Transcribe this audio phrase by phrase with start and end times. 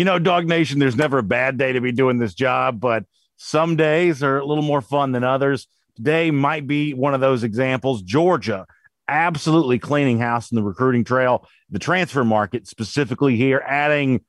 [0.00, 3.04] you know, DawgNation, there's never a bad day to be doing this job, but
[3.36, 5.68] some days are a little more fun than others.
[5.94, 8.00] Today might be one of those examples.
[8.00, 8.64] Georgia
[9.08, 14.24] absolutely cleaning house in the recruiting trail, the transfer market specifically here, adding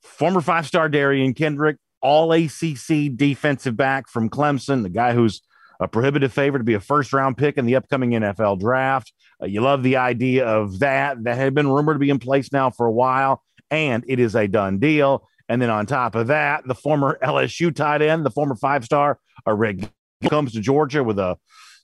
[0.00, 5.42] former five star Derion Kendrick, all ACC defensive back from Clemson, the guy who's
[5.80, 9.12] a prohibitive favor to be a first round pick in the upcoming NFL draft.
[9.42, 11.24] Uh, you love the idea of that.
[11.24, 14.34] That had been rumored to be in place now for a while, and it is
[14.34, 15.28] a done deal.
[15.48, 19.18] And then on top of that, the former LSU tight end, the former five star,
[19.46, 19.90] Arik
[20.28, 21.36] comes to Georgia with a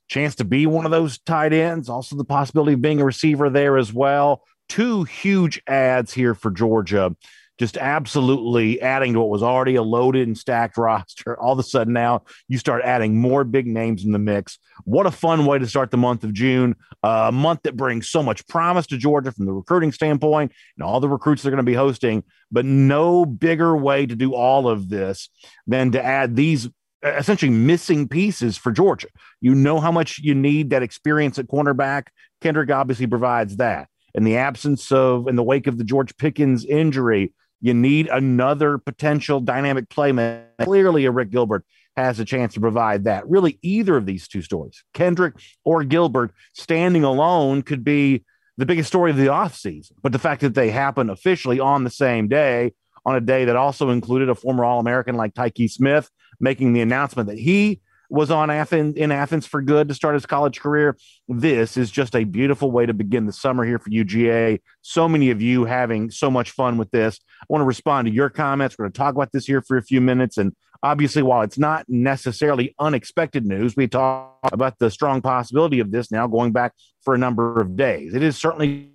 [0.09, 1.89] chance to be one of those tight ends.
[1.89, 4.43] Also, the possibility of being a receiver there as well.
[4.69, 7.15] Two huge ads here for Georgia
[7.59, 11.39] just absolutely adding to what was already a loaded and stacked roster.
[11.39, 14.59] All of a sudden, now you start adding more big names in the mix.
[14.85, 18.23] What a fun way to start the month of June, a month that brings so
[18.23, 21.71] much promise to Georgia from the recruiting standpoint and all the recruits they're going to
[21.71, 22.23] be hosting.
[22.51, 25.29] But no bigger way to do all of this
[25.67, 26.69] than to add these
[27.03, 29.09] essentially missing pieces for Georgia.
[29.41, 32.09] You know how much you need that experience at cornerback.
[32.41, 33.89] Kendrick obviously provides that.
[34.15, 38.79] In the absence of, in the wake of the George Pickens injury, you need another
[38.79, 40.45] potential dynamic playman.
[40.61, 41.65] Clearly, Arik Gilbert
[41.97, 43.29] has a chance to provide that.
[43.29, 48.25] Really, either of these two stories, Kendrick or Gilbert, standing alone could be
[48.59, 49.93] the biggest story of the offseason.
[50.03, 52.73] But the fact that they happen officially on the same day,
[53.05, 56.11] on a day that also included a former All American like Tykee Smith
[56.41, 60.27] making the announcement that he was on Athens in Athens for good to start his
[60.27, 60.97] college career.
[61.29, 64.61] This is just a beautiful way to begin the summer here for UGA.
[64.83, 67.19] So many of you having so much fun with this.
[67.43, 68.77] I want to respond to your comments.
[68.79, 70.39] We're going to talk about this here for a few minutes.
[70.39, 75.91] And obviously, while it's not necessarily unexpected news, we talk about the strong possibility of
[75.91, 78.15] this now going back for a number of days.
[78.15, 78.91] It is certainly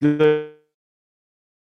[0.00, 0.52] good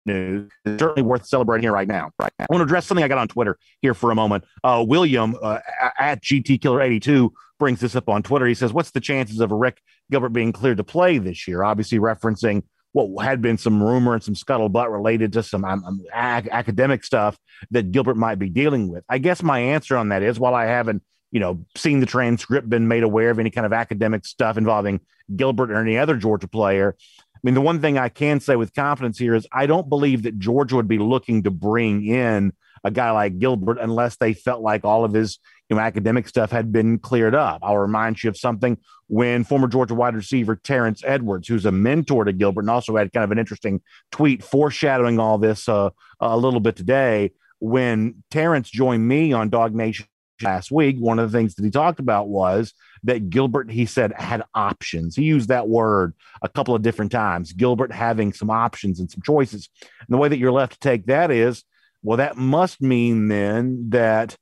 [0.07, 0.51] news.
[0.65, 2.11] It's certainly worth celebrating here right now.
[2.19, 4.45] Right I want to address something I got on Twitter here for a moment.
[4.63, 5.61] Uh, William uh,
[5.99, 8.47] at GT Killer 82 brings this up on Twitter.
[8.47, 11.63] He says, What's the chances of Rick Gilbert being cleared to play this year?
[11.63, 12.63] Obviously, referencing
[12.93, 17.03] what had been some rumor and some scuttlebutt related to some um, um, ac- academic
[17.05, 17.37] stuff
[17.71, 19.03] that Gilbert might be dealing with.
[19.09, 21.03] I guess my answer on that is while I haven't
[21.35, 25.01] you know, seen the transcript, been made aware of any kind of academic stuff involving
[25.35, 26.97] Gilbert or any other Georgia player.
[27.45, 30.23] I mean, the one thing I can say with confidence here is I don't believe
[30.23, 34.63] that Georgia would be looking to bring in a guy like Gilbert unless they felt
[34.63, 35.39] like all of his
[35.69, 37.61] you know academic stuff had been cleared up.
[37.63, 38.79] I'll remind you of something
[39.09, 43.13] when former Georgia wide receiver Terrence Edwards, who's a mentor to Gilbert and also had
[43.13, 45.91] kind of an interesting tweet foreshadowing all this uh,
[46.21, 47.33] a little bit today.
[47.59, 50.07] When Terrence joined me on DawgNation
[50.43, 52.73] last week, one of the things that he talked about was
[53.05, 55.17] that Gilbert, he said, had options.
[55.17, 57.53] He used that word a couple of different times.
[57.53, 59.69] Gilbert having some options and some choices.
[59.81, 61.65] And the way that you're left to take that is,
[62.03, 64.37] well, that must mean then that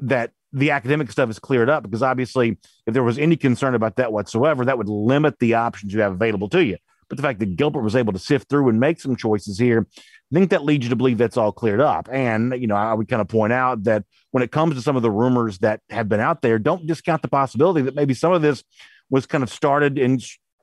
[0.00, 3.96] that the academic stuff is cleared up because obviously, if there was any concern about
[3.96, 6.76] that whatsoever, that would limit the options you have available to you.
[7.08, 9.86] But the fact that Gilbert was able to sift through and make some choices here,
[10.32, 12.08] I think that leads you to believe that's all cleared up.
[12.10, 14.96] And, you know, I would kind of point out that when it comes to some
[14.96, 18.32] of the rumors that have been out there, don't discount the possibility that maybe some
[18.32, 18.64] of this
[19.08, 20.18] was kind of started in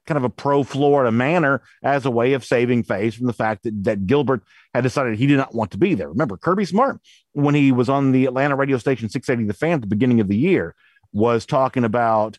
[0.05, 3.63] kind of a pro Florida manner as a way of saving face from the fact
[3.63, 4.43] that, that Gilbert
[4.73, 6.09] had decided he did not want to be there.
[6.09, 6.99] Remember, Kirby Smart,
[7.31, 10.27] when he was on the Atlanta radio station 680 The Fan at the beginning of
[10.27, 10.75] the year,
[11.13, 12.37] was talking about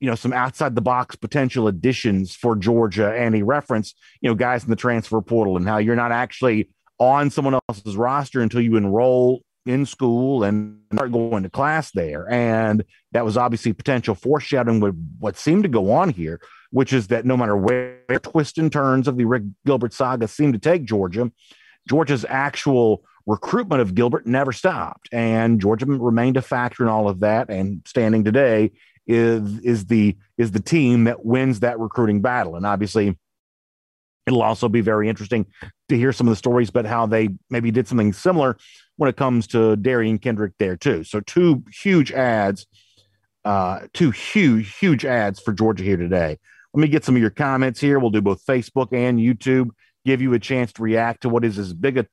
[0.00, 4.34] you know some outside the box potential additions for Georgia, and he referenced you know
[4.34, 8.60] guys in the transfer portal and how you're not actually on someone else's roster until
[8.60, 12.30] you enroll in school and start going to class there.
[12.30, 16.40] And that was obviously potential foreshadowing with what seemed to go on here,
[16.70, 20.52] which is that no matter where twists and turns of the Rick Gilbert saga seem
[20.52, 21.30] to take Georgia,
[21.88, 25.08] Georgia's actual recruitment of Gilbert never stopped.
[25.12, 27.50] And Georgia remained a factor in all of that.
[27.50, 28.70] And standing today
[29.06, 32.56] is is the is the team that wins that recruiting battle.
[32.56, 33.16] And obviously,
[34.26, 35.46] it'll also be very interesting
[35.88, 38.56] to hear some of the stories about how they maybe did something similar
[38.96, 41.04] when it comes to Derion Kendrick there too.
[41.04, 42.66] So two huge ads,
[43.44, 46.38] uh, two huge huge ads for Georgia here today.
[46.74, 47.98] Let me get some of your comments here.
[47.98, 49.70] We'll do both Facebook and YouTube.
[50.04, 52.06] Give you a chance to react to what is as big a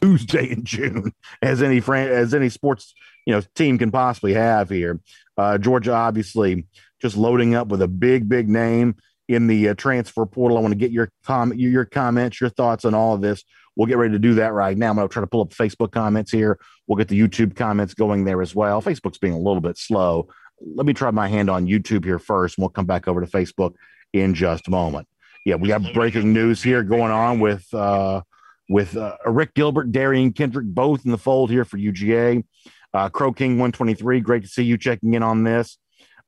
[0.00, 1.12] Tuesday in June
[1.42, 2.94] as any fran- as any sports
[3.24, 5.00] you know team can possibly have here.
[5.36, 6.66] Uh, Georgia obviously
[7.00, 8.96] just loading up with a big big name
[9.28, 10.56] in the uh, transfer portal.
[10.56, 13.42] I want to get your comment, your comments, your thoughts on all of this.
[13.74, 14.90] We'll get ready to do that right now.
[14.90, 16.58] I'm going to try to pull up Facebook comments here.
[16.86, 18.80] We'll get the YouTube comments going there as well.
[18.80, 20.28] Facebook's being a little bit slow.
[20.60, 23.26] Let me try my hand on YouTube here first, and we'll come back over to
[23.26, 23.74] Facebook
[24.12, 25.06] in just a moment.
[25.44, 28.22] Yeah, we have breaking news here going on with uh,
[28.68, 32.44] with uh, Rick Gilbert, Derion Kendrick, both in the fold here for UGA.
[32.92, 35.78] Uh, Crow King 123, great to see you checking in on this.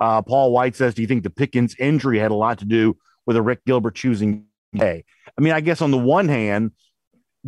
[0.00, 2.96] Uh, Paul White says, Do you think the Pickens injury had a lot to do
[3.26, 4.46] with Arik Gilbert choosing
[4.80, 5.04] A?
[5.36, 6.72] I mean, I guess on the one hand,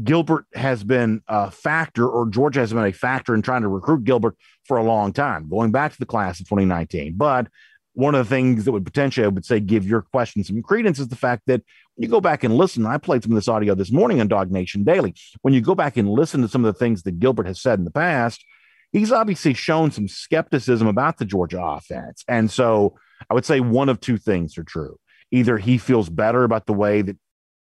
[0.02, 4.04] Gilbert has been a factor, or Georgia has been a factor in trying to recruit
[4.04, 7.14] Gilbert for a long time, going back to the class of 2019.
[7.16, 7.48] But
[8.00, 10.98] one of the things that would potentially, I would say, give your question some credence
[10.98, 11.62] is the fact that
[11.94, 14.28] when you go back and listen, I played some of this audio this morning on
[14.28, 15.14] DawgNation Daily.
[15.42, 17.78] When you go back and listen to some of the things that Gilbert has said
[17.78, 18.44] in the past,
[18.92, 22.24] he's obviously shown some skepticism about the Georgia offense.
[22.26, 22.98] And so
[23.28, 24.98] I would say one of two things are true.
[25.30, 27.18] Either he feels better about the way that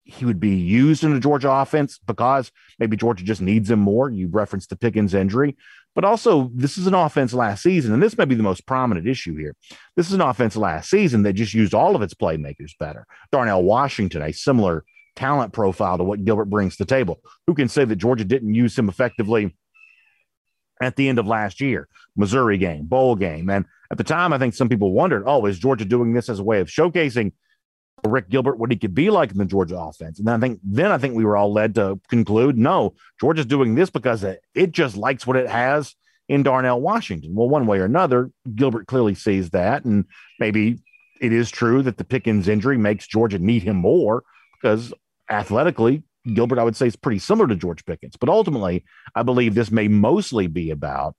[0.05, 4.11] he would be used in the Georgia offense because maybe Georgia just needs him more.
[4.11, 5.57] You referenced the Pickens injury,
[5.95, 9.09] but also this is an offense last season, and this may be the most prominent
[9.09, 9.57] issue here.
[9.97, 13.07] This is an offense last season that just used all of its playmakers better.
[13.33, 14.85] Darnell Washington, a similar
[15.17, 17.21] talent profile to what Gilbert brings to the table.
[17.47, 19.57] Who can say that Georgia didn't use him effectively
[20.83, 23.49] at the end of last year, Missouri game, bowl game.
[23.49, 26.41] And at the time, I think some people wondered, oh, is Georgia doing this as
[26.41, 27.33] a way of showcasing
[28.07, 30.19] Rick Gilbert what he could be like in the Georgia offense?
[30.19, 33.75] And I think then I think we were all led to conclude, no, Georgia's doing
[33.75, 35.95] this because it just likes what it has
[36.29, 37.35] in Darnell Washington.
[37.35, 40.05] Well, one way or another, Gilbert clearly sees that, and
[40.39, 40.79] maybe
[41.21, 44.25] it is true that the Pickens injury makes Georgia need him more
[44.61, 44.93] because
[45.31, 46.03] athletically,
[46.33, 48.17] Gilbert, I would say, is pretty similar to George Pickens.
[48.17, 48.85] But ultimately,
[49.15, 51.15] I believe this may mostly be about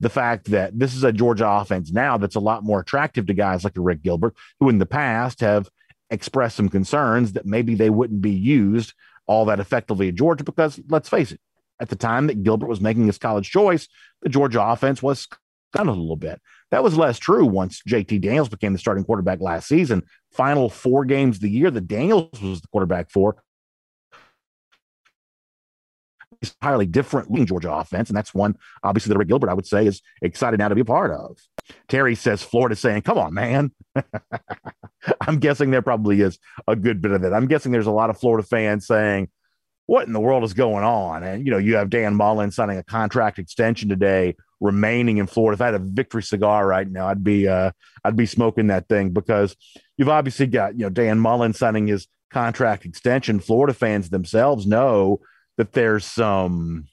[0.00, 3.34] the fact that this is a Georgia offense now that's a lot more attractive to
[3.34, 5.68] guys like Rick Gilbert, who in the past have
[6.10, 8.94] expressed some concerns that maybe they wouldn't be used
[9.26, 11.40] all that effectively at Georgia because let's face it,
[11.80, 13.88] at the time that Gilbert was making his college choice,
[14.22, 15.28] the Georgia offense was
[15.76, 16.40] kind of a little bit.
[16.70, 20.02] That was less true once JT Daniels became the starting quarterback last season.
[20.32, 23.36] Final four games of the year that Daniels was the quarterback for
[26.42, 28.08] entirely different Georgia offense.
[28.10, 30.82] And that's one, obviously, that Rick Gilbert, I would say, is excited now to be
[30.82, 31.38] a part of.
[31.88, 33.72] Terry says Florida saying, come on, man.
[35.20, 37.34] I'm guessing there probably is a good bit of that.
[37.34, 39.28] I'm guessing there's a lot of Florida fans saying,
[39.86, 41.22] what in the world is going on?
[41.22, 45.54] And, you know, you have Dan Mullen signing a contract extension today, remaining in Florida.
[45.54, 47.70] If I had a victory cigar right now, I'd be, uh,
[48.04, 49.56] I'd be smoking that thing because
[49.96, 53.40] you've obviously got, you know, Dan Mullen signing his contract extension.
[53.40, 55.20] Florida fans themselves know
[55.56, 56.86] that there's some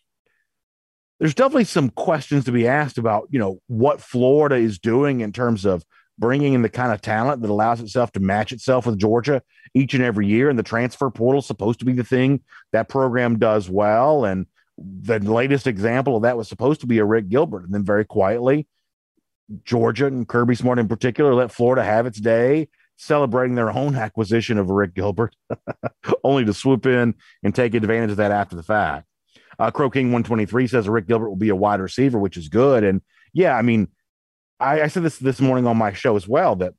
[1.19, 5.31] there's definitely some questions to be asked about you know what Florida is doing in
[5.31, 5.85] terms of
[6.17, 9.41] bringing in the kind of talent that allows itself to match itself with Georgia
[9.73, 12.41] each and every year and the transfer portal is supposed to be the thing
[12.71, 14.45] that program does well and
[14.77, 18.67] the latest example of that was supposed to be Arik Gilbert and then very quietly
[19.63, 22.67] Georgia and Kirby Smart in particular let Florida have its day
[22.97, 25.35] celebrating their own acquisition of Rick Gilbert,
[26.23, 29.07] only to swoop in and take advantage of that after the fact.
[29.57, 32.83] Uh, Crow King 123 says Rick Gilbert will be a wide receiver, which is good.
[32.83, 33.01] And
[33.33, 33.89] yeah, I mean,
[34.59, 36.73] I, I said this this morning on my show as well that,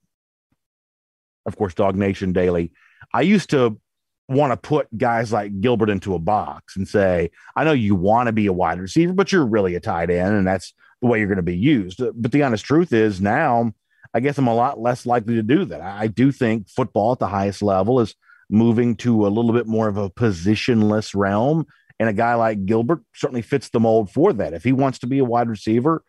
[1.44, 2.72] of course, DawgNation Daily.
[3.12, 3.80] I used to
[4.28, 8.26] want to put guys like Gilbert into a box and say, I know you want
[8.26, 11.18] to be a wide receiver, but you're really a tight end, and that's the way
[11.18, 12.00] you're going to be used.
[12.00, 13.72] Uh, but the honest truth is now
[14.16, 15.82] I guess I'm a lot less likely to do that.
[15.82, 18.14] I do think football at the highest level is
[18.48, 21.66] moving to a little bit more of a positionless realm.
[22.00, 24.54] And a guy like Gilbert certainly fits the mold for that.
[24.54, 26.02] If he wants to be a wide receiver,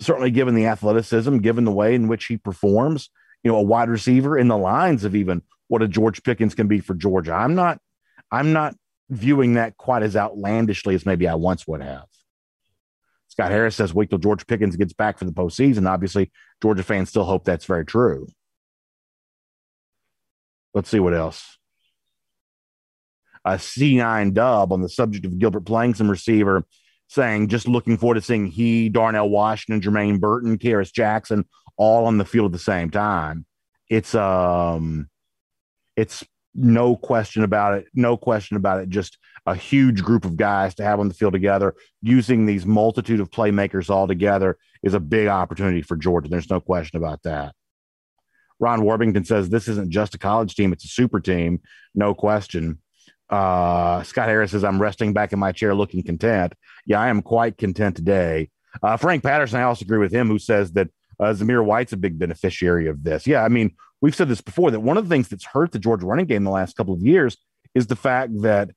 [0.00, 3.10] certainly given the athleticism, given the way in which he performs,
[3.42, 6.68] you know, a wide receiver in the lines of even what a George Pickens can
[6.68, 7.32] be for Georgia.
[7.32, 7.78] I'm not,
[8.30, 8.74] I'm not
[9.10, 12.06] viewing that quite as outlandishly as maybe I once would have.
[13.28, 15.88] Scott Harris says, wait till George Pickens gets back for the postseason.
[15.88, 16.30] Obviously,
[16.62, 18.28] Georgia fans still hope that's very true.
[20.72, 21.58] Let's see what else.
[23.44, 26.64] A C9 dub on the subject of Gilbert playing some receiver,
[27.08, 31.44] saying, just looking forward to seeing he, Darnell Washington, Jermaine Burton, Kearis Jackson
[31.76, 33.46] all on the field at the same time.
[33.88, 35.08] It's um
[35.96, 37.86] it's no question about it.
[37.94, 38.88] No question about it.
[38.88, 43.20] Just a huge group of guys to have on the field together, using these multitude
[43.20, 46.28] of playmakers all together is a big opportunity for Georgia.
[46.28, 47.54] There's no question about that.
[48.60, 51.60] Ron Warbington says this isn't just a college team, it's a super team.
[51.94, 52.78] No question.
[53.30, 56.54] Uh, Scott Harris says, I'm resting back in my chair looking content.
[56.86, 58.50] Yeah, I am quite content today.
[58.82, 60.88] Uh, Frank Patterson, I also agree with him, who says that
[61.20, 63.26] uh, Zamir White's a big beneficiary of this.
[63.26, 65.78] Yeah, I mean, we've said this before that one of the things that's hurt the
[65.78, 67.36] Georgia running game the last couple of years
[67.74, 68.70] is the fact that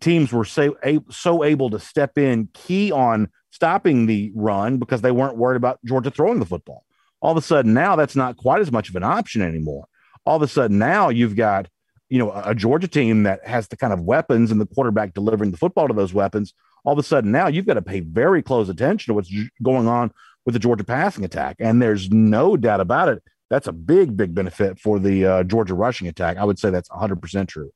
[0.00, 0.76] teams were so,
[1.10, 5.78] so able to step in key on stopping the run because they weren't worried about
[5.84, 6.84] Georgia throwing the football.
[7.22, 9.86] All of a sudden now that's not quite as much of an option anymore.
[10.26, 11.68] All of a sudden now you've got
[12.08, 15.50] you know, a Georgia team that has the kind of weapons and the quarterback delivering
[15.50, 18.42] the football to those weapons, all of a sudden now you've got to pay very
[18.42, 19.32] close attention to what's
[19.62, 20.12] going on
[20.44, 21.56] with the Georgia passing attack.
[21.58, 23.22] And there's no doubt about it.
[23.50, 26.36] That's a big, big benefit for the uh, Georgia rushing attack.
[26.36, 27.70] I would say that's 100% true.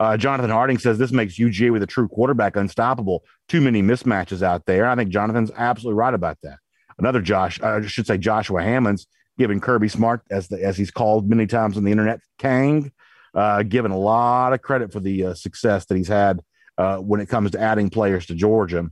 [0.00, 3.24] Uh, Jonathan Harding says this makes UGA with a true quarterback unstoppable.
[3.48, 4.86] Too many mismatches out there.
[4.86, 6.58] I think Jonathan's absolutely right about that.
[6.98, 9.06] Another Josh, I should say Joshua Hammonds,
[9.38, 12.92] giving Kirby Smart, as the, as he's called many times on the internet, Kang,
[13.38, 16.42] uh, given a lot of credit for the uh, success that he's had
[16.76, 18.90] uh, when it comes to adding players to Georgia.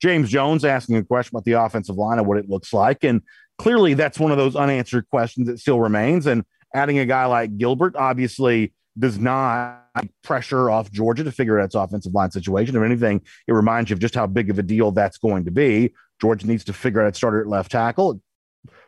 [0.00, 3.02] James Jones asking a question about the offensive line and what it looks like.
[3.02, 3.22] And
[3.58, 6.26] clearly, that's one of those unanswered questions that still remains.
[6.26, 9.80] And adding a guy like Gilbert obviously does not
[10.22, 12.76] pressure off Georgia to figure out its offensive line situation.
[12.76, 15.50] If anything, it reminds you of just how big of a deal that's going to
[15.50, 15.94] be.
[16.20, 18.20] Georgia needs to figure out its starter at left tackle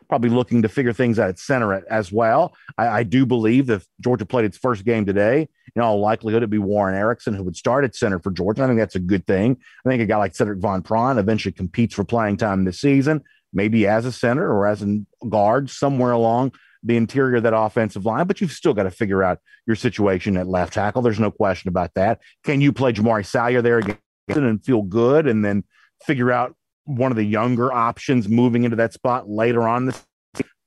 [0.09, 2.55] probably looking to figure things out at center as well.
[2.77, 6.49] I, I, do believe that Georgia played its first game today, in all likelihood, it'd
[6.49, 8.63] be Warren Ericson who would start at center for Georgia.
[8.63, 9.57] I think that's a good thing.
[9.85, 13.23] I think a guy like Sedrick Van Pran eventually competes for playing time this season,
[13.53, 18.05] maybe as a center or as a guard somewhere along the interior of that offensive
[18.05, 21.01] line, but you've still got to figure out your situation at left tackle.
[21.01, 22.21] There's no question about that.
[22.43, 23.97] Can you play Jamaree Salyer there again
[24.29, 25.63] and feel good and then
[26.05, 26.55] figure out
[26.87, 30.03] one of the younger options moving into that spot later on this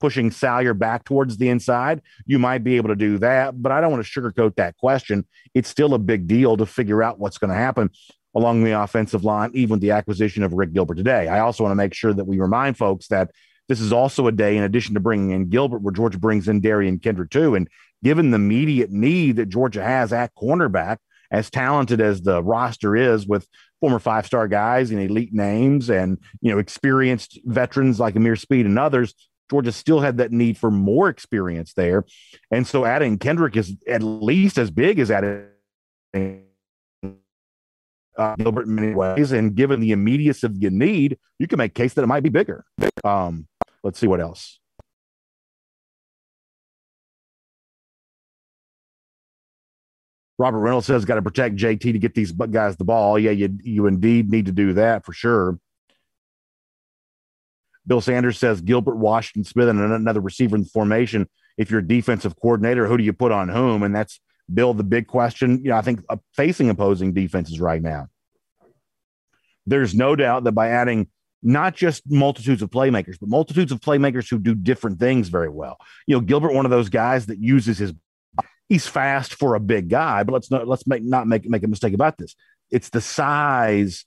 [0.00, 3.60] pushing Salyer back towards the inside, you might be able to do that.
[3.60, 5.26] But I don't want to sugarcoat that question.
[5.54, 7.90] It's still a big deal to figure out what's going to happen
[8.34, 11.28] along the offensive line, even with the acquisition of Rick Gilbert today.
[11.28, 13.30] I also want to make sure that we remind folks that
[13.68, 16.60] this is also a day, in addition to bringing in Gilbert, where Georgia brings in
[16.60, 17.54] Derion Kendrick too.
[17.54, 17.68] And
[18.02, 20.96] given the immediate need that Georgia has at cornerback,
[21.30, 23.46] as talented as the roster is with
[23.80, 28.66] former five star guys and elite names and you know experienced veterans like Ameer Speed
[28.66, 29.14] and others.
[29.50, 32.04] Georgia still had that need for more experience there,
[32.52, 35.48] and so adding Kendrick is at least as big as adding
[38.20, 39.32] uh, Gilbert in many ways.
[39.32, 42.28] And given the immediacy of the need, you can make case that it might be
[42.28, 42.64] bigger.
[43.02, 43.48] Um,
[43.82, 44.60] let's see what else.
[50.40, 53.18] Robert Reynolds says got to protect JT to get these guys the ball.
[53.18, 55.58] Yeah, you you indeed need to do that for sure.
[57.86, 61.28] Bill Sanders says Gilbert, Washington Smith, and another receiver in the formation.
[61.58, 63.82] If you're a defensive coordinator, who do you put on whom?
[63.82, 64.18] And that's
[64.52, 65.58] Bill, the big question.
[65.62, 68.08] You know, I think uh, facing opposing defenses right now.
[69.66, 71.08] There's no doubt that by adding
[71.42, 75.76] not just multitudes of playmakers, but multitudes of playmakers who do different things very well.
[76.06, 77.92] You know, Gilbert, one of those guys that uses his
[78.70, 81.68] he's fast for a big guy, but let's not let's make not make make a
[81.68, 82.34] mistake about this.
[82.70, 84.06] It's the size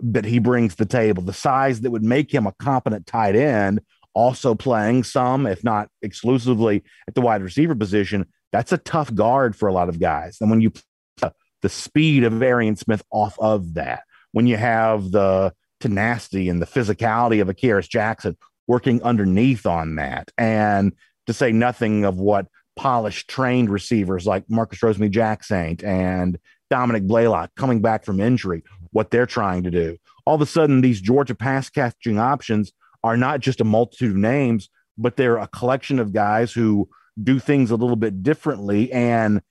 [0.00, 3.36] that he brings to the table, the size that would make him a competent tight
[3.36, 3.80] end,
[4.14, 8.26] also playing some, if not exclusively, at the wide receiver position.
[8.52, 10.38] That's a tough guard for a lot of guys.
[10.40, 10.72] And when you
[11.16, 16.62] put the speed of Arian Smith off of that, when you have the tenacity and
[16.62, 18.36] the physicality of a Kearis Jackson
[18.68, 20.92] working underneath on that, and
[21.26, 26.38] to say nothing of what polished, trained receivers like Marcus Rosemy-Jacksaint and
[26.70, 29.96] Dominick Blaylock coming back from injury, what they're trying to do.
[30.26, 34.16] All of a sudden, these Georgia pass catching options are not just a multitude of
[34.16, 36.88] names, but they're a collection of guys who
[37.22, 38.90] do things a little bit differently.
[38.90, 39.42] And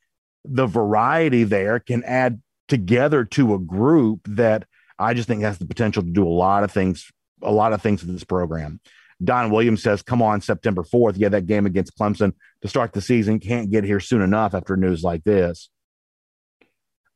[0.44, 4.66] the variety there can add together to a group that
[4.98, 7.12] I just think has the potential to do a lot of things,
[7.42, 8.80] a lot of things with this program.
[9.24, 11.16] Don Williams says, come on, September 4th.
[11.18, 14.78] Yeah, that game against Clemson to start the season can't get here soon enough after
[14.78, 15.70] news like this.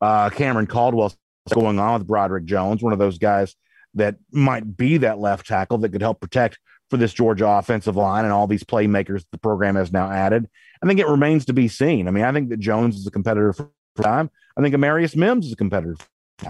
[0.01, 1.13] Uh, Cameron Caldwell
[1.54, 3.56] going on with Broderick Jones, one of those guys
[3.94, 8.24] that might be that left tackle that could help protect for this Georgia offensive line
[8.24, 10.48] and all these playmakers the program has now added.
[10.82, 12.08] I think it remains to be seen.
[12.08, 14.30] I mean, I think that Jones is a competitor for time.
[14.58, 15.96] I think Amarius Mims is a competitor.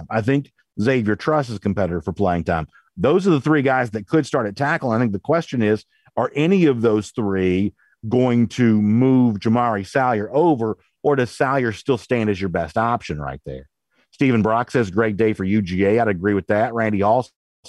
[0.10, 2.68] I think Xavier Truss is a competitor for playing time.
[2.98, 4.92] Those are the three guys that could start at tackle.
[4.92, 5.86] I think the question is,
[6.16, 7.74] are any of those three
[8.10, 13.20] going to move Jamaree Salyer over, or does Salyer still stand as your best option
[13.20, 13.70] right there?
[14.12, 16.02] Stephen Brock says, great day for UGA.
[16.02, 16.74] I'd agree with that.
[16.74, 17.28] Randy Hall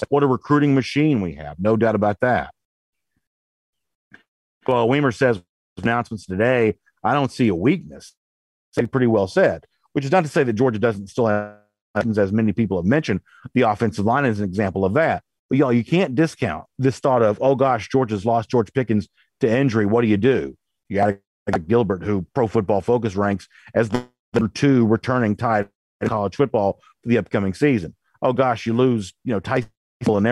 [0.09, 1.59] what a recruiting machine we have.
[1.59, 2.55] No doubt about that.
[4.67, 5.43] Well, Weimer says,
[5.83, 8.15] announcements today, I don't see a weakness.
[8.73, 11.57] Say pretty well said, which is not to say that Georgia doesn't still have
[11.99, 13.21] as many people have mentioned,
[13.55, 15.23] the offensive line is an example of that.
[15.49, 19.09] But y'all, you can't discount this thought of, oh gosh, Georgia's lost George Pickens
[19.41, 19.87] to injury.
[19.87, 20.57] What do you do?
[20.89, 21.19] You got
[21.67, 25.69] Gilbert, who Pro Football Focus ranks as the number two returning tight
[26.01, 27.95] in college football for the upcoming season.
[28.21, 29.71] Oh gosh, you lose, you know, Tyson
[30.07, 30.27] and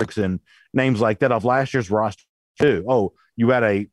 [0.00, 0.40] Erickson,
[0.74, 2.24] names like that off last year's roster
[2.60, 2.84] too.
[2.88, 3.86] Oh, you had a,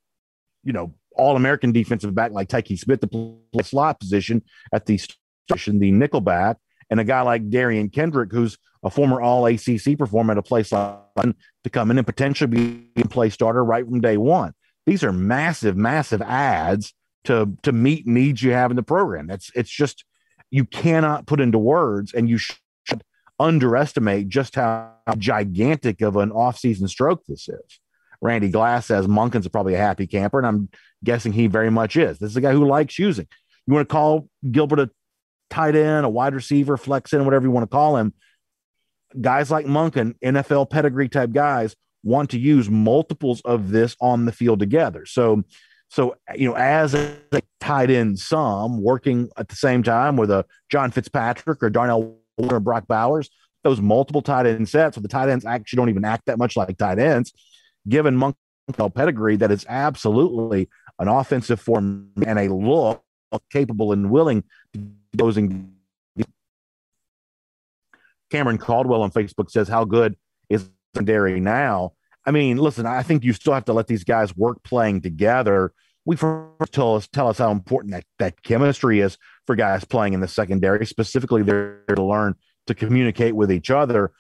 [0.64, 5.00] you know, all American defensive back like Tykee Smith to play slot position at the
[5.48, 6.58] station, the nickelback,
[6.90, 10.72] and a guy like Derion Kendrick, who's a former All ACC performer at a place
[10.72, 10.96] like
[11.64, 14.54] to come in and potentially be a play starter right from day one.
[14.86, 16.94] These are massive, massive ads
[17.26, 19.28] to to meet needs you have in the program.
[19.28, 20.06] That's it's just
[20.52, 23.04] you cannot put into words, and you should
[23.40, 27.80] underestimate just how gigantic of an offseason stroke this is.
[28.22, 30.70] Randy Glass says Monken's probably a happy camper, and I'm
[31.04, 32.20] guessing he very much is.
[32.20, 33.28] This is a guy who likes using.
[33.68, 34.90] You want to call Gilbert a
[35.50, 38.14] tight end, a wide receiver, flex in, whatever you want to call him.
[39.20, 44.32] Guys like Monken, NFL pedigree type guys, want to use multiples of this on the
[44.32, 45.06] field together.
[45.06, 45.44] So,
[45.90, 47.18] so you know, as a
[47.60, 52.60] tight end, some working at the same time with a John Fitzpatrick or Darnell or
[52.60, 53.30] Brock Bowers,
[53.64, 56.56] those multiple tight end sets, where the tight ends actually don't even act that much
[56.56, 57.34] like tight ends,
[57.88, 58.36] given Monk
[58.94, 63.04] pedigree, that is absolutely an offensive form and a look
[63.52, 64.44] capable and willing
[65.18, 65.74] closing.
[68.32, 70.16] Cameron Caldwell on Facebook says, "How good
[70.50, 71.94] is secondary now?"
[72.26, 75.72] I mean, listen, I think you still have to let these guys work playing together.
[76.06, 80.14] We first tell us tell us how important that, that chemistry is for guys playing
[80.14, 80.86] in the secondary.
[80.86, 82.36] Specifically, they're to learn
[82.68, 84.12] to communicate with each other.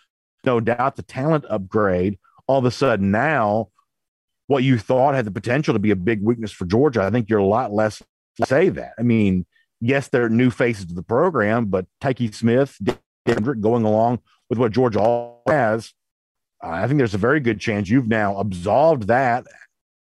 [0.43, 2.19] No doubt the talent upgrade.
[2.47, 3.69] All of a sudden now,
[4.47, 7.29] what you thought had the potential to be a big weakness for Georgia, I think
[7.29, 8.03] you're a lot less
[8.38, 8.93] to say that.
[9.00, 9.45] I mean,
[9.86, 12.77] yes, they're new faces to the program, but Tykee Smith,
[13.25, 15.94] Kendrick going along with what Georgia has,
[16.63, 19.46] uh, I think there's a very good chance you've now absolved that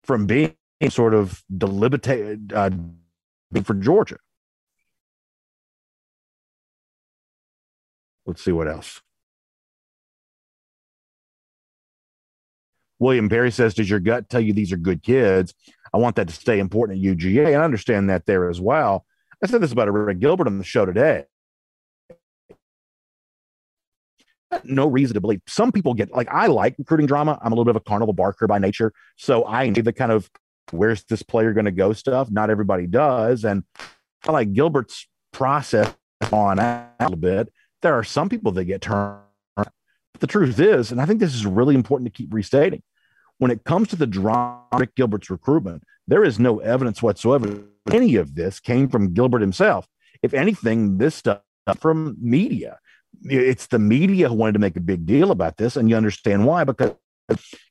[0.05, 0.55] from being
[0.89, 2.71] sort of deliberated uh,
[3.65, 4.19] for Georgia.
[8.27, 9.01] Let's see what else.
[12.99, 15.54] William Perry says, Does your gut tell you these are good kids?
[15.93, 17.47] I want that to stay important at UGA.
[17.47, 19.07] And I understand that there as well.
[19.43, 21.25] I said this about Rick Gilbert on the show today.
[24.65, 27.39] No reason to believe some people get like I like recruiting drama.
[27.41, 28.93] I'm a little bit of a carnival barker by nature.
[29.17, 30.29] So I enjoy the kind of
[30.73, 32.31] where's this player going to go stuff.
[32.31, 33.45] Not everybody does.
[33.45, 33.63] And
[34.26, 35.95] I like Gilbert's process
[36.33, 37.53] on a little bit.
[37.83, 39.21] There are some people that get turned.
[39.57, 39.73] But
[40.19, 42.83] the truth is, and I think this is really important to keep restating
[43.41, 48.17] when it comes to the drama Rick Gilbert's recruitment, there is no evidence whatsoever any
[48.17, 49.87] of this came from Gilbert himself.
[50.23, 51.41] If anything, this stuff
[51.79, 52.79] from media.
[53.25, 56.45] It's the media who wanted to make a big deal about this, and you understand
[56.45, 56.95] why because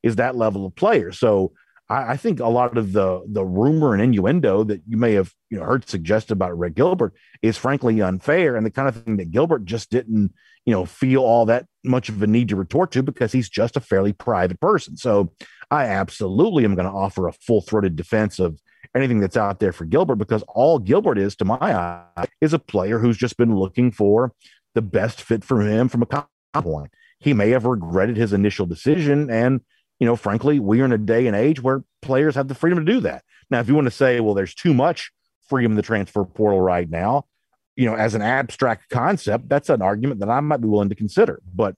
[0.01, 1.11] is that level of player.
[1.11, 1.53] So
[1.89, 5.33] I, I, think a lot of the the rumor and innuendo that you may have
[5.49, 9.17] you know heard suggested about Rick Gilbert is frankly unfair, and the kind of thing
[9.17, 10.33] that Gilbert just didn't
[10.65, 13.77] you know feel all that much of a need to retort to because he's just
[13.77, 14.97] a fairly private person.
[14.97, 15.33] So
[15.71, 18.59] I absolutely am going to offer a full throated defense of
[18.95, 22.59] anything that's out there for Gilbert because all Gilbert is, to my eye, is a
[22.59, 24.33] player who's just been looking for
[24.75, 26.91] the best fit for him from a point.
[27.19, 29.29] He may have regretted his initial decision.
[29.29, 29.61] And,
[29.99, 32.85] you know, frankly, we are in a day and age where players have the freedom
[32.85, 33.23] to do that.
[33.49, 35.11] Now, if you want to say, well, there's too much
[35.47, 37.25] freedom in the transfer portal right now,
[37.75, 40.95] you know, as an abstract concept, that's an argument that I might be willing to
[40.95, 41.41] consider.
[41.53, 41.75] But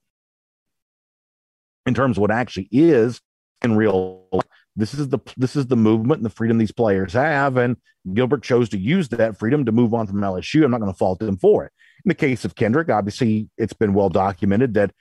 [1.85, 3.21] in terms of what actually is
[3.63, 4.27] in real
[4.75, 7.75] this is the this is the movement and the freedom these players have and
[8.13, 10.97] gilbert chose to use that freedom to move on from lsu i'm not going to
[10.97, 11.71] fault him for it
[12.05, 14.91] in the case of kendrick obviously it's been well documented that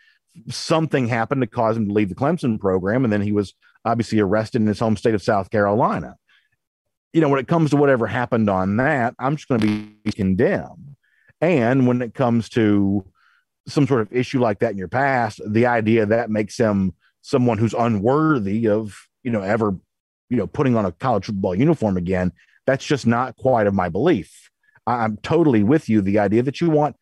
[0.49, 4.21] something happened to cause him to leave the clemson program and then he was obviously
[4.21, 6.17] arrested in his home state of south carolina.
[7.13, 9.67] You know when it comes to whatever happened on that i'm just going to
[10.05, 10.97] be condemned.
[11.43, 13.05] And when it comes to
[13.67, 17.59] some sort of issue like that in your past the idea that makes him someone
[17.59, 19.77] who's unworthy of you know ever
[20.29, 22.33] you know putting on a college football uniform again
[22.67, 24.49] that's just not quite of my belief.
[24.87, 26.03] I'm totally with you.
[26.03, 26.95] The idea that you want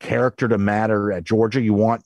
[0.00, 2.04] character to matter at georgia you want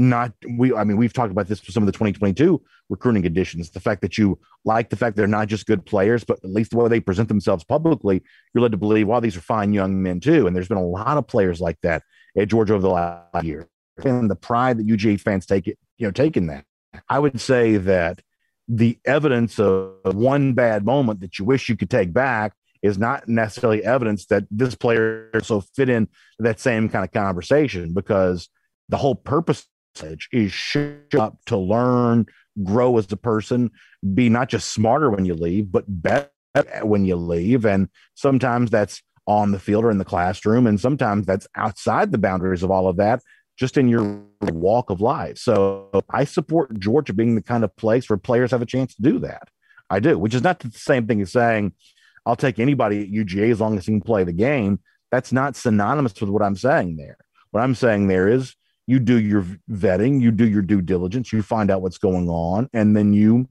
[0.00, 3.70] not we i mean we've talked about this for some of the 2022 recruiting additions.
[3.70, 6.70] The fact that you like the fact they're not just good players but at least
[6.70, 8.22] the way they present themselves publicly
[8.54, 10.46] you're led to believe well these are fine young men too.
[10.46, 12.02] And there's been a lot of players like that
[12.36, 13.68] at georgia over the last year.
[14.02, 16.64] And the pride that uga fans take it you know taking that.
[17.08, 18.22] I would say that
[18.66, 23.28] the evidence of one bad moment that you wish you could take back is not
[23.28, 26.08] necessarily evidence that this player so fit in
[26.38, 28.48] that same kind of conversation because
[28.88, 29.66] the whole purpose
[30.32, 32.26] is show up to learn,
[32.62, 33.70] grow as a person,
[34.14, 36.30] be not just smarter when you leave, but better
[36.82, 37.64] when you leave.
[37.64, 42.18] And sometimes that's on the field or in the classroom, and sometimes that's outside the
[42.18, 43.22] boundaries of all of that
[43.56, 45.36] just in your walk of life.
[45.36, 49.02] So I support Georgia being the kind of place where players have a chance to
[49.02, 49.48] do that.
[49.90, 51.74] I do, which is not the same thing as saying
[52.24, 54.80] I'll take anybody at UGA as long as he can play the game.
[55.10, 57.18] That's not synonymous with what I'm saying there.
[57.50, 58.54] What I'm saying there is
[58.86, 62.68] you do your vetting, you do your due diligence, you find out what's going on,
[62.72, 63.48] and then you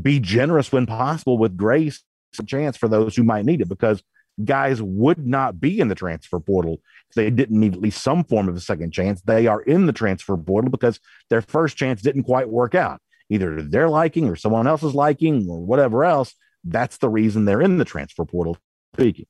[0.00, 2.02] be generous when possible with grace,
[2.38, 4.02] a chance for those who might need it because
[4.44, 6.80] guys would not be in the transfer portal
[7.10, 9.20] if they didn't need at least some form of a second chance.
[9.22, 13.62] They are in the transfer portal because their first chance didn't quite work out, either
[13.62, 16.34] their liking or someone else's liking or whatever else.
[16.64, 18.56] That's the reason they're in the transfer portal.
[18.94, 19.26] Speaking.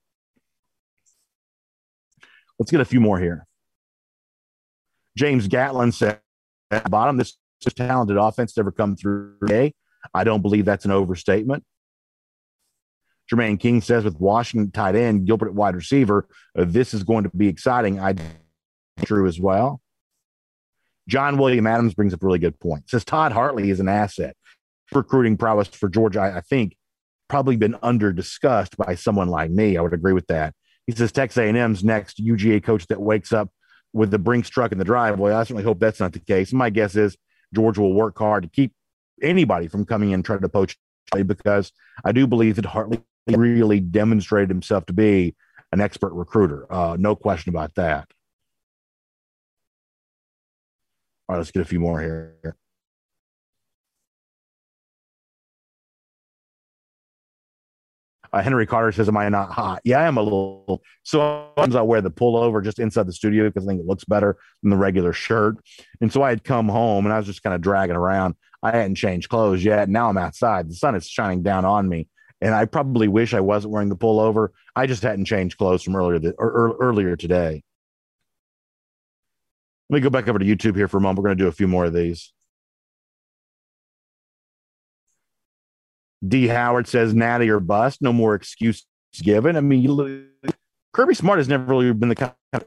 [2.58, 3.46] Let's get a few more here.
[5.20, 6.18] James Gatlin said
[6.70, 9.74] at the bottom, this is talented offense to ever come through today.
[10.14, 11.62] I don't believe that's an overstatement.
[13.30, 16.26] Jermaine King says with Washington tight end, Gilbert at wide receiver,
[16.58, 18.00] uh, this is going to be exciting.
[18.00, 18.14] I
[19.04, 19.82] true as well.
[21.06, 22.88] John William Adams brings up a really good point.
[22.88, 24.34] Says Todd Hartley is an asset.
[24.90, 26.78] Recruiting prowess for Georgia, I, I think,
[27.28, 29.76] probably been under discussed by someone like me.
[29.76, 30.54] I would agree with that.
[30.86, 33.50] He says Texas A&M's next UGA coach that wakes up
[33.92, 35.32] with the Brinks truck in the driveway.
[35.32, 36.52] I certainly hope that's not the case.
[36.52, 37.16] My guess is
[37.54, 38.72] George will work hard to keep
[39.22, 40.76] anybody from coming in trying to poach
[41.26, 41.72] because
[42.04, 45.34] I do believe that Hartley really demonstrated himself to be
[45.72, 46.72] an expert recruiter.
[46.72, 48.08] Uh, no question about that.
[51.28, 52.56] All right, let's get a few more here.
[58.32, 60.82] Uh, Henry Carter says, "Am I not hot?" Yeah, I am a little.
[61.02, 64.04] So sometimes I wear the pullover just inside the studio because I think it looks
[64.04, 65.56] better than the regular shirt.
[66.00, 68.36] And so I had come home and I was just kind of dragging around.
[68.62, 69.88] I hadn't changed clothes yet.
[69.88, 70.68] Now I'm outside.
[70.68, 72.08] The sun is shining down on me,
[72.40, 74.48] and I probably wish I wasn't wearing the pullover.
[74.76, 77.62] I just hadn't changed clothes from earlier the, or, earlier today.
[79.88, 81.18] Let me go back over to YouTube here for a moment.
[81.18, 82.32] We're going to do a few more of these.
[86.26, 86.48] D.
[86.48, 88.02] Howard says natty or bust.
[88.02, 88.84] No more excuse
[89.22, 89.56] given.
[89.56, 90.28] I mean,
[90.92, 92.66] Kirby Smart has never really been the kind of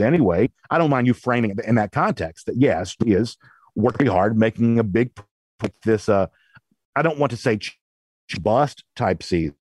[0.00, 0.50] anyway.
[0.70, 3.36] I don't mind you framing it in that context that yes, he is
[3.74, 5.10] working hard, making a big
[5.84, 6.08] this.
[6.08, 6.26] Uh,
[6.96, 7.58] I don't want to say
[8.40, 9.56] bust type season,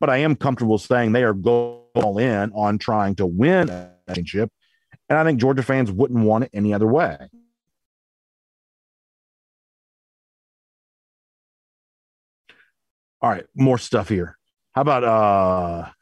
[0.00, 3.90] but I am comfortable saying they are going all in on trying to win a
[4.06, 4.50] championship,
[5.08, 7.16] and I think Georgia fans wouldn't want it any other way.
[13.20, 14.38] All right, more stuff here.
[14.72, 15.92] How about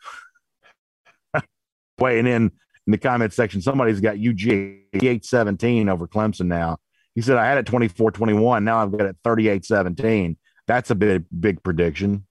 [1.35, 1.41] uh
[1.99, 2.51] weighing in
[2.87, 3.63] in the comment section?
[3.63, 4.49] Somebody's got UG
[4.93, 6.79] 817 over Clemson now.
[7.15, 8.65] He said, I had it 24 21.
[8.65, 10.37] Now I've got it 38 17.
[10.67, 12.27] That's a big, big prediction.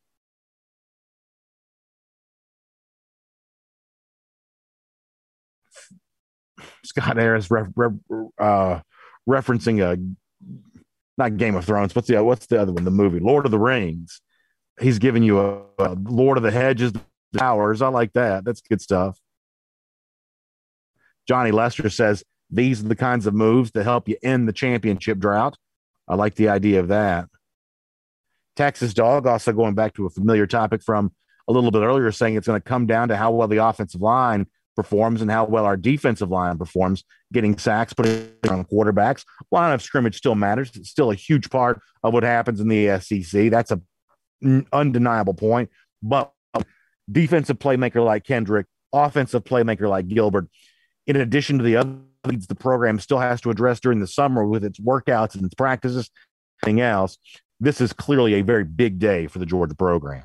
[6.83, 8.81] Scott Harris re- re- uh,
[9.27, 9.97] referencing a
[11.17, 11.95] not Game of Thrones.
[11.95, 12.83] What's the what's the other one?
[12.83, 14.21] The movie Lord of the Rings
[14.79, 17.01] he's giving you a, a Lord of the Hedges, the
[17.37, 17.81] Towers.
[17.81, 18.45] I like that.
[18.45, 19.19] That's good stuff.
[21.27, 25.17] Johnny Lester says these are the kinds of moves to help you end the championship
[25.17, 25.57] drought.
[26.07, 27.27] I like the idea of that.
[28.55, 31.11] Texas Dog also going back to a familiar topic from
[31.47, 34.01] a little bit earlier, saying it's going to come down to how well the offensive
[34.01, 39.23] line performs and how well our defensive line performs, getting sacks, putting on quarterbacks.
[39.51, 40.71] Line of scrimmage still matters.
[40.75, 43.49] It's still a huge part of what happens in the SEC.
[43.49, 43.81] That's a
[44.71, 45.69] undeniable point.
[46.01, 46.31] But
[47.11, 50.47] defensive playmaker like Kendrick, offensive playmaker like Gilbert,
[51.07, 54.45] in addition to the other needs the program still has to address during the summer
[54.45, 56.09] with its workouts and its practices,
[56.63, 57.17] anything else,
[57.59, 60.23] this is clearly a very big day for the Georgia program.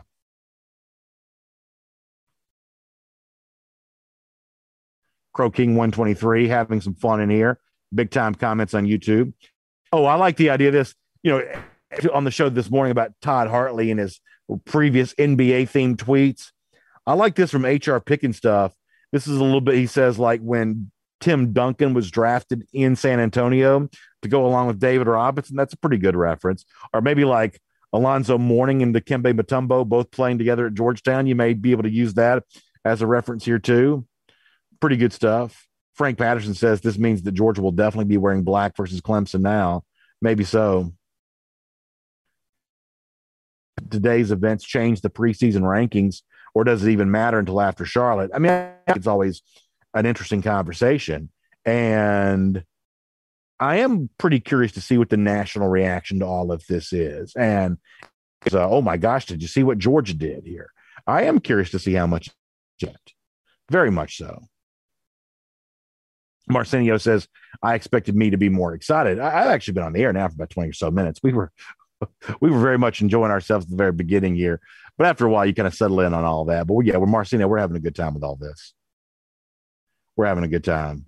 [5.33, 7.61] Crow King 123 having some fun in here.
[7.95, 9.33] Big time comments on YouTube.
[9.93, 10.95] Oh, I like the idea of this.
[11.23, 11.53] You know,
[12.13, 14.21] on the show this morning about Todd Hartley and his
[14.65, 16.53] previous NBA themed tweets.
[17.07, 18.73] I like this from HR picking stuff.
[19.13, 23.21] This is a little bit, he says, like when Tim Duncan was drafted in San
[23.21, 23.89] Antonio
[24.23, 25.57] to go along with David Robinson.
[25.57, 26.65] That's a pretty good reference.
[26.93, 27.61] Or maybe like
[27.93, 31.27] Alonzo Mourning and Dikembe Mutombo both playing together at Georgetown.
[31.27, 32.45] You may be able to use that
[32.85, 34.07] as a reference here too.
[34.81, 35.67] Pretty good stuff.
[35.95, 39.83] Frank Patterson says this means that Georgia will definitely be wearing black versus Clemson now.
[40.23, 40.93] Maybe so
[43.91, 46.23] today's events change the preseason rankings,
[46.55, 48.31] or does it even matter until after Charlotte?
[48.35, 49.43] I mean, it's always
[49.95, 51.31] an interesting conversation.
[51.65, 52.65] And
[53.59, 57.35] I am pretty curious to see what the national reaction to all of this is.
[57.37, 57.79] And
[58.53, 60.71] uh, oh my gosh, did you see what Georgia did here?
[61.07, 62.31] I am curious to see how much
[63.71, 64.41] Very much so.
[66.51, 67.29] Marcinio says,
[67.63, 69.19] I expected me to be more excited.
[69.19, 71.21] I, have actually been on the air now for about 20 or so minutes.
[71.23, 71.53] We were
[72.41, 74.61] we were very much enjoying ourselves at the very beginning here.
[74.99, 76.67] But after a while, you kind of settle in on all that.
[76.67, 77.49] But yeah, we're Marcino.
[77.49, 78.75] We're having a good time with all this.
[80.17, 81.07] We're having a good time.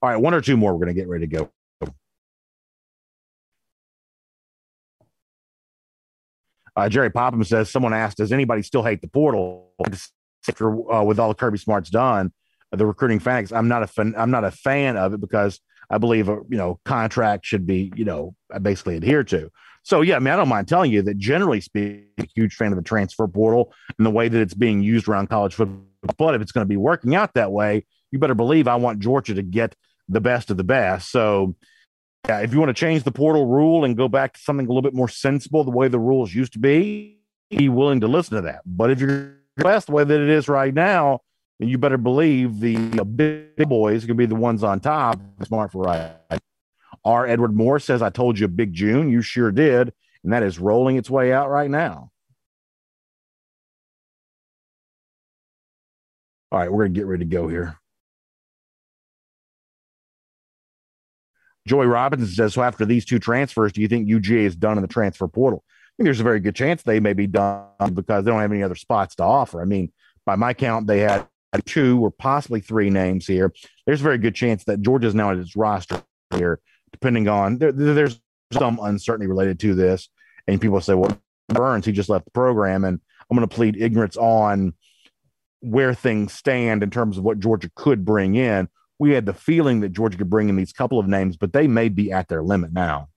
[0.00, 0.72] All right, one or two more.
[0.72, 1.50] We're going to get ready to go.
[6.76, 9.72] Uh, Jerry Popham says someone asked, "Does anybody still hate the portal?"
[10.48, 12.32] After uh, with all Kirby Smart's done,
[12.70, 13.50] the recruiting fanatics.
[13.50, 14.14] I'm not a fan.
[14.16, 15.58] I'm not a fan of it because
[15.90, 19.50] I believe a you know contract should be you know uh, basically adhered to.
[19.82, 22.72] So yeah, I mean, I don't mind telling you that generally speaking, a huge fan
[22.72, 25.84] of the transfer portal and the way that it's being used around college football.
[26.18, 29.00] But if it's going to be working out that way, you better believe I want
[29.00, 29.74] Georgia to get
[30.08, 31.10] the best of the best.
[31.10, 31.54] So
[32.28, 34.68] yeah, if you want to change the portal rule and go back to something a
[34.68, 37.18] little bit more sensible, the way the rules used to be,
[37.50, 38.60] be willing to listen to that.
[38.66, 41.20] But if you're best the way that it is right now,
[41.58, 44.80] then you better believe the uh, big boys are going to be the ones on
[44.80, 45.20] top.
[45.44, 46.12] Smart for right.
[47.04, 47.26] R.
[47.26, 49.10] Edward Moore says, I told you Big June.
[49.10, 49.92] You sure did.
[50.22, 52.10] And that is rolling its way out right now.
[56.50, 57.78] All right, we're going to get ready to go here.
[61.66, 64.82] Joy Robinson says, So after these two transfers, do you think UGA is done in
[64.82, 65.62] the transfer portal?
[65.66, 68.52] I think there's a very good chance they may be done because they don't have
[68.52, 69.60] any other spots to offer.
[69.60, 69.92] I mean,
[70.24, 71.26] by my count, they had
[71.64, 73.52] two or possibly three names here.
[73.86, 76.02] There's a very good chance that Georgia's now at its roster
[76.34, 76.60] here,
[76.92, 78.20] depending on there, there's
[78.52, 80.08] some uncertainty related to this.
[80.46, 82.84] And people say, well, Burns, he just left the program.
[82.84, 84.74] And I'm going to plead ignorance on
[85.60, 88.68] where things stand in terms of what Georgia could bring in.
[88.98, 91.66] We had the feeling that Georgia could bring in these couple of names, but they
[91.66, 93.08] may be at their limit now.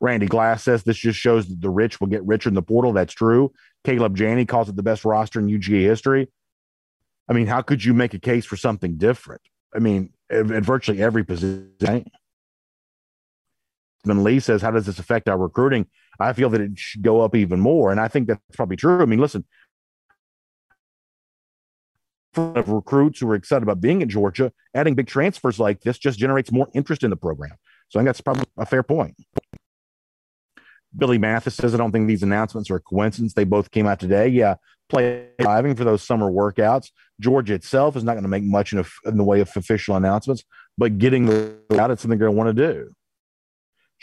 [0.00, 2.92] Randy Glass says this just shows that the rich will get richer in the portal.
[2.92, 3.52] That's true.
[3.84, 6.30] Caleb Janney calls it the best roster in UGA history.
[7.28, 9.42] I mean, how could you make a case for something different?
[9.74, 12.10] I mean, at virtually every position.
[14.04, 15.86] Then Lee says, How does this affect our recruiting?
[16.18, 17.90] I feel that it should go up even more.
[17.90, 19.02] And I think that's probably true.
[19.02, 19.44] I mean, listen,
[22.36, 26.18] of recruits who are excited about being at Georgia, adding big transfers like this just
[26.18, 27.52] generates more interest in the program.
[27.88, 29.16] So I think that's probably a fair point.
[30.96, 33.34] Billy Mathis says, I don't think these announcements are a coincidence.
[33.34, 34.28] They both came out today.
[34.28, 34.56] Yeah,
[34.88, 36.90] play driving for those summer workouts.
[37.20, 39.96] Georgia itself is not going to make much in, a, in, the way of official
[39.96, 40.42] announcements,
[40.76, 42.92] but getting out, it's something they're going to want to do.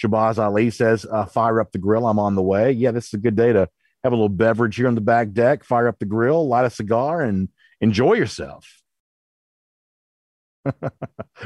[0.02, 2.08] Shabazz Ali says, uh, fire up the grill.
[2.08, 2.72] I'm on the way.
[2.72, 3.68] Yeah, this is a good day to
[4.04, 6.70] have a little beverage here on the back deck, fire up the grill, light a
[6.70, 7.50] cigar, and
[7.82, 8.82] enjoy yourself.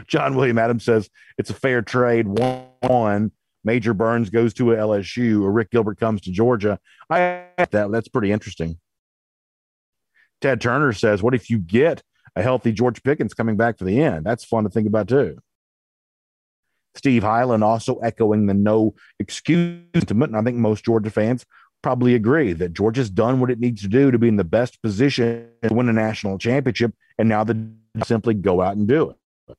[0.08, 2.28] John William Adams says it's a fair trade.
[2.28, 3.32] One, one
[3.64, 6.80] Major Burns goes to LSU or Rick Gilbert comes to Georgia.
[7.10, 8.80] I that that's pretty interesting.
[10.40, 12.02] Ted Turner says, "What if you get
[12.36, 14.26] a healthy George Pickens coming back for the end?
[14.26, 15.38] That's fun to think about too."
[16.96, 20.32] Steve Highland also echoing the no excuse sentiment.
[20.32, 21.46] And I think most Georgia fans
[21.82, 24.82] probably agree that Georgia's done what it needs to do to be in the best
[24.82, 27.56] position to win a national championship, and now they
[28.04, 29.58] simply go out and do it.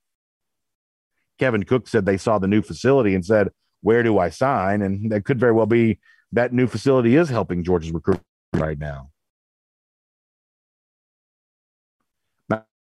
[1.38, 3.50] Kevin Cook said they saw the new facility and said,
[3.83, 4.81] where do I sign?
[4.83, 5.99] And that could very well be
[6.33, 9.11] that new facility is helping Georgia's recruitment right now.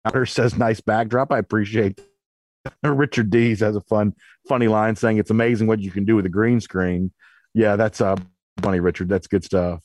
[0.04, 1.32] Matter says nice backdrop.
[1.32, 2.00] I appreciate
[2.82, 4.14] Richard Dees has a fun,
[4.48, 7.12] funny line saying it's amazing what you can do with a green screen.
[7.54, 8.16] Yeah, that's uh
[8.62, 9.08] funny, Richard.
[9.08, 9.82] That's good stuff.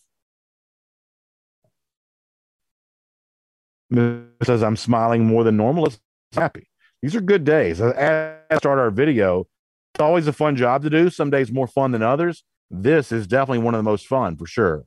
[4.43, 5.85] says I'm smiling more than normal.
[5.85, 5.99] It's
[6.33, 6.67] happy.
[7.01, 7.81] These are good days.
[7.81, 7.93] As
[8.49, 9.47] I start our video,
[9.93, 11.09] it's always a fun job to do.
[11.09, 12.43] Some days more fun than others.
[12.71, 14.85] This is definitely one of the most fun for sure.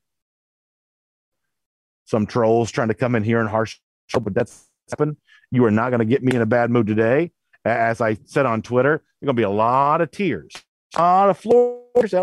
[2.07, 3.79] Some trolls trying to come in here and harsh,
[4.13, 5.17] but that's happen.
[5.53, 7.31] You are not going to get me in a bad mood today.
[7.65, 10.53] As I said on Twitter, there's going to be a lot of tears,
[10.97, 12.15] a lot of floors,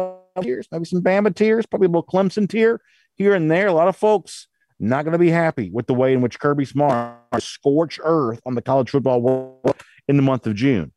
[0.42, 2.82] tears, maybe some Bama tears, probably a little Clemson tear
[3.16, 3.68] here and there.
[3.68, 4.48] A lot of folks
[4.80, 8.56] not going to be happy with the way in which Kirby Smart scorched earth on
[8.56, 9.76] the college football world
[10.08, 10.92] in the month of June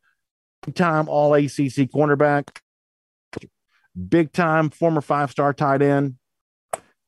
[0.73, 2.49] time all ACC cornerback,
[4.09, 6.15] big time former five star tight end,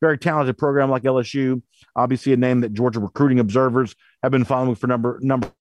[0.02, 1.62] very talented program like LSU.
[1.96, 5.52] Obviously, a name that Georgia recruiting observers have been following for number number.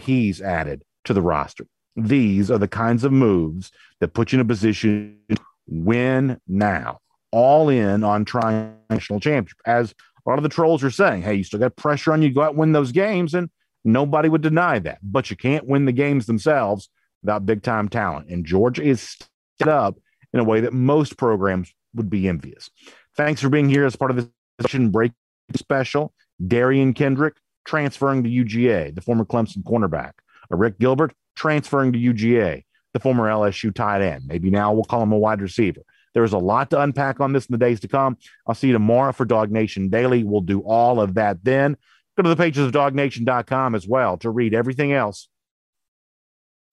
[0.00, 1.66] He's added to the roster.
[1.96, 5.18] These are the kinds of moves that put you in a position
[5.66, 6.98] win now,
[7.30, 9.58] all in on trying national championship.
[9.66, 12.32] As a lot of the trolls are saying, hey, you still got pressure on you,
[12.32, 13.34] go out win those games.
[13.34, 13.50] And
[13.84, 16.88] Nobody would deny that, but you can't win the games themselves
[17.22, 18.28] without big time talent.
[18.30, 19.16] And Georgia is
[19.58, 19.96] set up
[20.32, 22.70] in a way that most programs would be envious.
[23.16, 24.26] Thanks for being here as part of this
[24.60, 25.12] session break
[25.56, 26.14] special.
[26.42, 30.12] Derion Kendrick transferring to UGA, the former Clemson cornerback.
[30.50, 32.64] Rick Gilbert transferring to UGA.
[32.92, 34.24] the former LSU tight end.
[34.26, 35.80] Maybe now we'll call him a wide receiver.
[36.14, 38.18] There's a lot to unpack on this in the days to come.
[38.46, 40.24] I'll see you tomorrow for DawgNation Daily.
[40.24, 41.76] We'll do all of that then.
[42.16, 45.28] Go to the pages of dawgnation.com as well to read everything else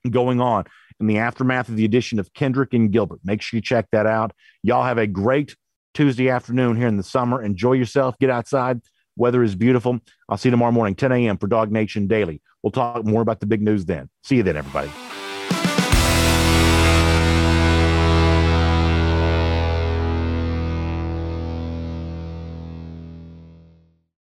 [0.09, 0.65] going on
[0.99, 3.19] in the aftermath of the edition of Kendrick and Gilbert.
[3.23, 4.33] Make sure you check that out.
[4.63, 5.55] Y'all have a great
[5.93, 7.41] Tuesday afternoon here in the summer.
[7.41, 8.17] Enjoy yourself.
[8.19, 8.81] Get outside.
[9.15, 9.99] Weather is beautiful.
[10.27, 11.37] I'll see you tomorrow morning, 10 a.m.
[11.37, 12.41] for DawgNation Daily.
[12.63, 14.09] We'll talk more about the big news then.
[14.23, 14.89] See you then, everybody.